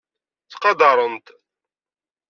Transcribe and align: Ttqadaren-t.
Ttqadaren-t. 0.43 1.27